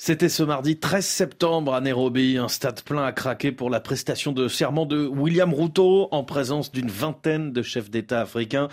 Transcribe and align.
C'était 0.00 0.28
ce 0.28 0.44
mardi 0.44 0.76
13 0.76 1.04
septembre 1.04 1.74
à 1.74 1.80
Nairobi, 1.80 2.38
un 2.38 2.46
stade 2.46 2.82
plein 2.82 3.04
à 3.04 3.10
craquer 3.10 3.50
pour 3.50 3.68
la 3.68 3.80
prestation 3.80 4.30
de 4.30 4.46
serment 4.46 4.86
de 4.86 5.04
William 5.08 5.52
Ruto 5.52 6.06
en 6.12 6.22
présence 6.22 6.70
d'une 6.70 6.88
vingtaine 6.88 7.52
de 7.52 7.62
chefs 7.62 7.90
d'État 7.90 8.20
africains. 8.20 8.68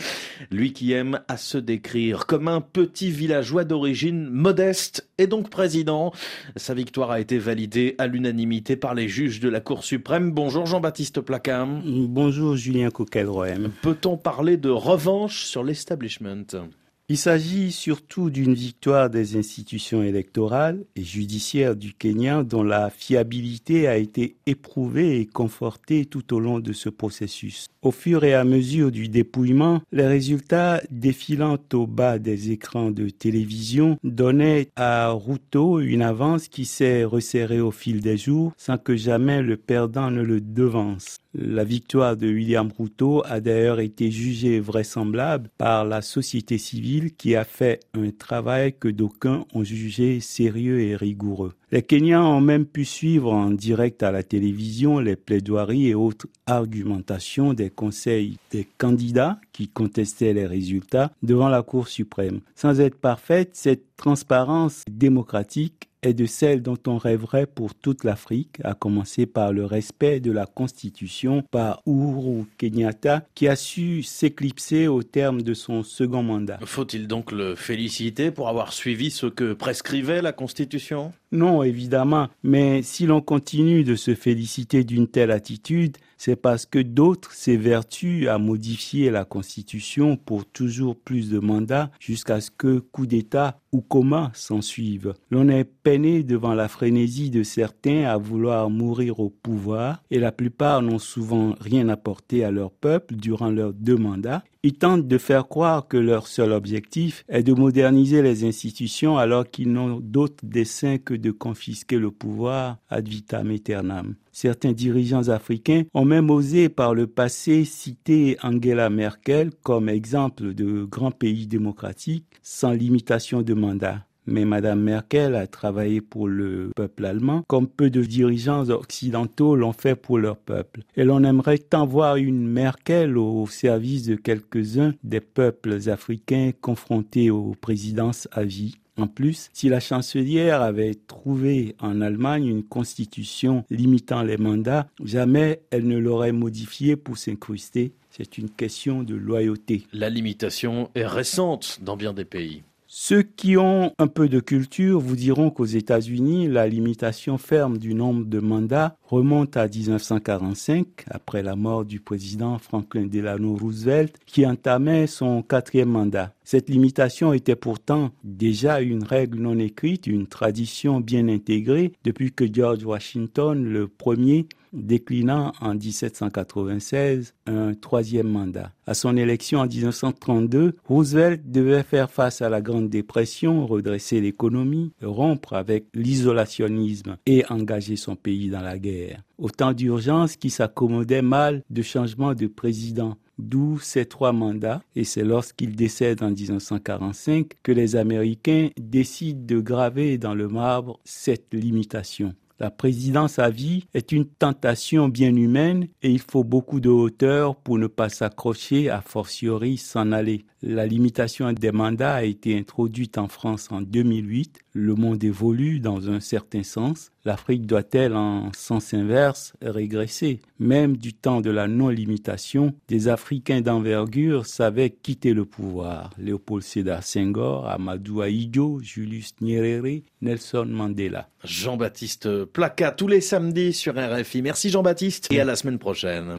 Lui 0.52 0.72
qui 0.72 0.94
aime 0.94 1.22
à 1.28 1.38
se 1.38 1.58
décrire 1.58 2.28
comme 2.28 2.48
un 2.48 2.62
petit 2.62 3.10
villageois 3.10 3.64
d'origine 3.64 4.30
modeste 4.30 5.10
et 5.18 5.26
donc 5.26 5.50
président. 5.50 6.14
Sa 6.58 6.76
victoire 6.76 7.10
a 7.10 7.20
été 7.20 7.40
validée 7.40 7.96
à 7.98 8.06
l'unanimité 8.06 8.76
par 8.76 8.94
les 8.94 9.10
juges 9.10 9.40
de 9.40 9.50
la 9.50 9.62
Cour 9.62 9.84
suprême. 9.84 10.32
Bonjour 10.32 10.68
Jean-Baptiste 10.68 11.22
Placam. 11.22 11.82
Bonjour 12.08 12.56
Julien 12.56 12.92
Coquelroem. 12.92 13.72
Peut-on 13.82 14.16
parler 14.16 14.58
de 14.58 14.70
revanche 14.70 15.46
sur 15.46 15.64
l'establishment? 15.64 16.68
Il 17.08 17.18
s'agit 17.18 17.72
surtout 17.72 18.32
d'une 18.32 18.56
victoire 18.56 19.12
des 19.12 19.38
institutions 19.38 20.02
électorales 20.02 20.86
et 20.96 21.04
judiciaires 21.04 21.76
du 21.76 21.94
Kenya 21.94 22.44
dont 22.44 22.64
la 22.64 22.90
fiabilité 22.90 23.88
a 23.88 23.98
été 23.98 24.38
éprouvée 24.48 25.20
et 25.20 25.28
confortée 25.28 26.06
tout 26.06 26.34
au 26.34 26.40
long 26.40 26.60
de 26.60 26.74
ce 26.74 26.90
processus. 26.90 27.68
Au 27.84 27.92
fur 27.92 28.24
et 28.24 28.34
à 28.34 28.44
mesure 28.44 28.92
du 28.92 29.08
dépouillement, 29.08 29.84
les 29.92 30.08
résultats 30.08 30.82
défilant 30.90 31.60
au 31.74 31.86
bas 31.86 32.18
des 32.18 32.50
écrans 32.50 32.90
de 32.90 33.10
télévision 33.10 34.00
donnaient 34.04 34.70
à 34.76 35.12
Ruto 35.12 35.80
une 35.82 36.02
avance 36.02 36.48
qui 36.48 36.66
s'est 36.66 37.04
resserrée 37.04 37.62
au 37.62 37.70
fil 37.70 38.02
des 38.02 38.18
jours 38.18 38.54
sans 38.58 38.80
que 38.80 38.96
jamais 38.96 39.44
le 39.44 39.58
perdant 39.58 40.10
ne 40.10 40.24
le 40.24 40.42
devance. 40.42 41.18
La 41.38 41.66
victoire 41.66 42.16
de 42.16 42.28
William 42.28 42.72
Ruto 42.80 43.22
a 43.26 43.42
d'ailleurs 43.42 43.82
été 43.82 44.10
jugée 44.10 44.62
vraisemblable 44.62 45.50
par 45.58 45.84
la 45.84 46.02
société 46.02 46.58
civile 46.58 47.14
qui 47.14 47.36
a 47.36 47.44
fait 47.44 47.82
un 47.94 48.10
travail 48.12 48.74
que 48.80 48.88
d'aucuns 48.88 49.46
ont 49.54 49.66
jugé 49.66 50.22
sérieux 50.22 50.80
et 50.80 50.96
rigoureux. 50.96 51.52
Les 51.74 51.82
Kenyans 51.82 52.38
ont 52.38 52.42
même 52.42 52.66
pu 52.66 52.86
suivre 52.86 53.34
en 53.34 53.52
direct 53.52 54.02
à 54.02 54.12
la 54.12 54.24
télévision 54.24 55.00
les 55.00 55.18
plaidoiries 55.18 55.88
et 55.88 55.94
autres 55.94 56.28
argumentations 56.46 57.54
des 57.54 57.70
conseils 57.70 58.38
des 58.52 58.66
candidats 58.78 59.38
qui 59.52 59.68
contestaient 59.68 60.32
les 60.32 60.48
résultats 60.48 61.12
devant 61.22 61.50
la 61.50 61.64
Cour 61.64 61.90
suprême. 61.90 62.40
Sans 62.56 62.80
être 62.80 62.96
parfaite, 62.96 63.50
cette 63.54 63.98
transparence 63.98 64.84
démocratique 64.90 65.90
est 66.06 66.14
de 66.14 66.26
celle 66.26 66.62
dont 66.62 66.78
on 66.88 66.98
rêverait 66.98 67.46
pour 67.46 67.76
toute 67.76 68.04
l'Afrique, 68.04 68.58
à 68.64 68.74
commencer 68.74 69.26
par 69.26 69.54
le 69.54 69.66
respect 69.66 70.20
de 70.20 70.32
la 70.32 70.46
Constitution 70.46 71.44
par 71.52 71.82
Uhuru 71.86 72.46
Kenyatta, 72.58 73.26
qui 73.36 73.48
a 73.48 73.56
su 73.56 74.04
s'éclipser 74.04 74.88
au 74.88 75.04
terme 75.04 75.42
de 75.42 75.54
son 75.54 75.84
second 75.84 76.24
mandat. 76.24 76.60
Faut-il 76.64 77.08
donc 77.08 77.32
le 77.32 77.56
féliciter 77.56 78.32
pour 78.32 78.50
avoir 78.50 78.74
suivi 78.74 79.12
ce 79.12 79.26
que 79.26 79.54
prescrivait 79.54 80.22
la 80.22 80.32
Constitution? 80.32 81.12
Non, 81.32 81.64
évidemment, 81.64 82.30
mais 82.44 82.82
si 82.82 83.06
l'on 83.06 83.22
continue 83.22 83.84
de 83.84 83.96
se 83.96 84.16
féliciter 84.16 84.84
d'une 84.84 85.08
telle 85.08 85.32
attitude, 85.32 85.98
c'est 86.18 86.36
parce 86.36 86.66
que 86.66 86.80
d'autres 86.80 87.34
s'évertuent 87.34 88.30
à 88.30 88.38
modifier 88.38 89.10
la 89.10 89.26
Constitution 89.26 90.16
pour 90.16 90.46
toujours 90.46 90.96
plus 90.96 91.30
de 91.30 91.40
mandats 91.40 91.92
jusqu'à 92.00 92.40
ce 92.40 92.52
que 92.52 92.80
coup 92.80 93.06
d'État 93.06 93.60
ou 93.74 93.82
coma 93.82 94.32
s'en 94.34 94.62
suivent. 94.62 95.14
L'on 95.30 95.50
est 95.50 95.66
devant 95.98 96.54
la 96.54 96.68
frénésie 96.68 97.30
de 97.30 97.44
certains 97.44 98.04
à 98.04 98.18
vouloir 98.18 98.70
mourir 98.70 99.20
au 99.22 99.30
pouvoir 99.30 100.04
et 100.12 100.20
la 100.20 100.32
plupart 100.32 100.82
n'ont 100.82 101.00
souvent 101.00 101.56
rien 101.60 101.88
apporté 101.88 102.44
à 102.44 102.52
leur 102.52 102.72
peuple 102.72 103.16
durant 103.16 103.50
leurs 103.50 103.74
deux 103.74 103.96
mandats. 103.96 104.44
Ils 104.64 104.74
tentent 104.74 105.08
de 105.08 105.18
faire 105.18 105.48
croire 105.48 105.88
que 105.88 105.96
leur 105.96 106.28
seul 106.28 106.52
objectif 106.52 107.24
est 107.30 107.44
de 107.44 107.54
moderniser 107.54 108.22
les 108.22 108.44
institutions 108.44 109.18
alors 109.18 109.50
qu'ils 109.50 109.72
n'ont 109.72 110.00
d'autre 110.02 110.44
dessein 110.44 110.98
que 110.98 111.14
de 111.14 111.32
confisquer 111.32 111.98
le 111.98 112.12
pouvoir 112.12 112.78
ad 112.90 113.08
vitam 113.08 113.52
aeternam. 113.52 114.16
Certains 114.32 114.74
dirigeants 114.74 115.30
africains 115.30 115.84
ont 115.94 116.06
même 116.06 116.30
osé 116.30 116.68
par 116.68 116.94
le 116.94 117.08
passé 117.08 117.64
citer 117.64 118.38
Angela 118.44 118.90
Merkel 118.90 119.52
comme 119.64 119.88
exemple 119.88 120.54
de 120.54 120.84
grand 120.84 121.12
pays 121.12 121.48
démocratique 121.48 122.26
sans 122.42 122.72
limitation 122.72 123.44
de 123.44 123.54
mandat. 123.54 124.06
Mais 124.28 124.46
Madame 124.46 124.82
Merkel 124.82 125.36
a 125.36 125.48
travaillé 125.48 126.02
pour 126.02 126.28
le 126.28 126.72
peuple 126.76 127.06
allemand 127.06 127.44
comme 127.48 127.68
peu 127.68 127.90
de 127.90 128.04
dirigeants 128.04 128.70
occidentaux 128.70 129.56
l'ont 129.56 129.74
fait 129.74 129.96
pour 129.96 130.18
leur 130.18 130.38
peuple. 130.38 130.82
Et 130.96 131.04
l'on 131.04 131.24
aimerait 131.24 131.58
tant 131.58 131.86
voir 131.86 132.16
une 132.16 132.48
Merkel 132.48 133.18
au 133.18 133.46
service 133.48 134.06
de 134.06 134.16
quelques-uns 134.16 134.94
des 135.04 135.22
peuples 135.22 135.90
africains 135.90 136.52
confrontés 136.60 137.30
aux 137.30 137.56
présidences 137.60 138.28
à 138.32 138.44
vie. 138.44 138.76
En 138.98 139.08
plus, 139.08 139.50
si 139.52 139.68
la 139.68 139.82
chancelière 139.82 140.62
avait 140.62 140.96
trouvé 140.96 141.76
en 141.80 142.00
Allemagne 142.00 142.48
une 142.48 142.64
constitution 142.64 143.66
limitant 143.70 144.24
les 144.24 144.38
mandats, 144.38 144.88
jamais 145.04 145.62
elle 145.70 145.86
ne 145.88 145.98
l'aurait 145.98 146.32
modifiée 146.32 146.96
pour 146.96 147.18
s'incruster. 147.18 147.92
C'est 148.10 148.38
une 148.38 148.50
question 148.50 149.04
de 149.04 149.16
loyauté. 149.16 149.86
La 149.92 150.10
limitation 150.10 150.90
est 150.96 151.06
récente 151.06 151.80
dans 151.82 151.98
bien 151.98 152.14
des 152.14 152.24
pays. 152.24 152.64
Ceux 152.98 153.24
qui 153.24 153.58
ont 153.58 153.92
un 154.00 154.08
peu 154.08 154.30
de 154.30 154.40
culture 154.40 155.02
vous 155.02 155.18
diront 155.18 155.50
qu'aux 155.50 155.66
États-Unis, 155.66 156.48
la 156.48 156.66
limitation 156.66 157.38
ferme 157.38 157.78
du 157.78 157.94
nombre 157.94 158.24
de 158.26 158.40
mandats 158.40 158.96
remonte 159.04 159.58
à 159.58 159.68
1945, 159.68 160.88
après 161.12 161.44
la 161.44 161.58
mort 161.58 161.84
du 161.84 162.00
président 162.00 162.58
Franklin 162.58 163.08
Delano 163.08 163.58
Roosevelt, 163.58 164.16
qui 164.26 164.48
entamait 164.48 165.08
son 165.08 165.42
quatrième 165.44 165.90
mandat. 165.90 166.32
Cette 166.46 166.70
limitation 166.70 167.34
était 167.34 167.58
pourtant 167.58 168.12
déjà 168.24 168.80
une 168.80 169.04
règle 169.04 169.40
non 169.40 169.60
écrite, 169.60 170.08
une 170.08 170.28
tradition 170.28 171.02
bien 171.02 171.28
intégrée 171.28 171.92
depuis 172.06 172.32
que 172.32 172.46
George 172.52 172.86
Washington, 172.86 173.62
le 173.62 173.90
premier, 173.90 174.48
déclinant 174.76 175.54
en 175.62 175.74
1796 175.74 177.34
un 177.48 177.74
troisième 177.74 178.28
mandat. 178.28 178.72
À 178.86 178.94
son 178.94 179.18
élection 179.18 179.60
en 179.60 179.68
1932, 179.68 180.76
Roosevelt 180.86 181.50
devait 181.50 181.84
faire 181.84 182.12
face 182.12 182.42
à 182.42 182.50
la 182.50 182.62
Grande 182.62 182.90
Dépression, 182.90 183.66
redresser 183.66 184.22
l'économie, 184.22 184.92
rompre 185.02 185.54
avec 185.54 185.86
l'isolationnisme 185.94 187.18
et 187.26 187.44
engager 187.50 187.96
son 187.96 188.16
pays 188.16 188.50
dans 188.50 188.62
la 188.62 188.78
guerre. 188.78 189.24
Autant 189.38 189.74
d'urgence 189.74 190.36
qui 190.36 190.50
s'accommodait 190.50 191.22
mal 191.22 191.64
de 191.70 191.82
changement 191.82 192.34
de 192.34 192.48
président 192.48 193.18
d'où 193.38 193.80
ces 193.80 194.06
trois 194.06 194.32
mandats, 194.32 194.82
et 194.96 195.04
c'est 195.04 195.24
lorsqu'il 195.24 195.76
décède 195.76 196.24
en 196.24 196.32
1945 196.32 197.52
que 197.64 197.72
les 197.72 197.96
Américains 197.96 198.70
décident 198.78 199.46
de 199.46 199.60
graver 199.60 200.18
dans 200.18 200.34
le 200.34 200.48
marbre 200.48 201.00
cette 201.04 201.54
limitation. 201.54 202.34
La 202.58 202.72
présidence 202.72 203.38
à 203.38 203.50
vie 203.50 203.86
est 203.94 204.14
une 204.14 204.26
tentation 204.26 205.10
bien 205.10 205.36
humaine 205.36 205.90
et 206.02 206.10
il 206.10 206.22
faut 206.22 206.46
beaucoup 206.46 206.80
de 206.80 206.88
hauteur 206.88 207.58
pour 207.58 207.78
ne 207.78 207.88
pas 207.88 208.08
s'accrocher 208.08 208.90
à 208.90 209.02
fortiori 209.02 209.76
s'en 209.76 210.14
aller. 210.14 210.46
La 210.62 210.86
limitation 210.86 211.52
des 211.52 211.74
mandats 211.74 212.16
a 212.16 212.24
été 212.24 212.58
introduite 212.58 213.18
en 213.18 213.28
France 213.28 213.68
en 213.72 213.82
2008. 213.82 214.60
Le 214.72 214.96
monde 214.96 215.22
évolue 215.24 215.82
dans 215.82 216.10
un 216.10 216.22
certain 216.22 216.64
sens. 216.64 217.12
L'Afrique 217.26 217.66
doit-elle 217.66 218.16
en 218.16 218.52
sens 218.54 218.94
inverse 218.94 219.54
régresser? 219.60 220.42
Même 220.60 220.96
du 220.96 221.14
temps 221.14 221.42
de 221.42 221.50
la 221.50 221.68
non-limitation, 221.68 222.76
des 222.88 223.08
Africains 223.08 223.62
d'envergure 223.62 224.46
savaient 224.46 224.92
quitter 224.92 225.34
le 225.34 225.44
pouvoir. 225.44 226.12
Léopold 226.20 226.64
Sédar 226.64 227.04
Senghor, 227.04 227.68
Amadou 227.68 228.22
Ahidjo, 228.22 228.80
Julius 228.80 229.34
Nyerere, 229.42 230.04
Nelson 230.22 230.68
Mandela. 230.70 231.28
Jean-Baptiste 231.44 232.46
Placa 232.46 232.92
tous 232.92 233.08
les 233.08 233.22
samedis 233.22 233.74
sur 233.74 233.96
RFI. 233.96 234.44
Merci 234.44 234.70
Jean-Baptiste 234.70 235.28
et 235.32 235.40
à 235.40 235.46
la 235.46 235.56
semaine 235.56 235.80
prochaine. 235.80 236.30